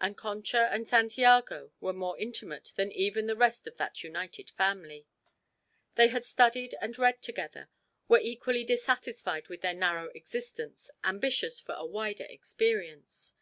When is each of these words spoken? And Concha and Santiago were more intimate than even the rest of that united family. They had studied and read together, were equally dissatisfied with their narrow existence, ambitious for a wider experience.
And 0.00 0.16
Concha 0.16 0.68
and 0.72 0.86
Santiago 0.86 1.72
were 1.80 1.92
more 1.92 2.16
intimate 2.16 2.72
than 2.76 2.92
even 2.92 3.26
the 3.26 3.34
rest 3.34 3.66
of 3.66 3.76
that 3.76 4.04
united 4.04 4.50
family. 4.50 5.08
They 5.96 6.06
had 6.06 6.22
studied 6.24 6.76
and 6.80 6.96
read 6.96 7.20
together, 7.22 7.68
were 8.06 8.20
equally 8.22 8.62
dissatisfied 8.62 9.48
with 9.48 9.62
their 9.62 9.74
narrow 9.74 10.10
existence, 10.14 10.92
ambitious 11.02 11.58
for 11.58 11.72
a 11.74 11.84
wider 11.86 12.24
experience. 12.30 13.34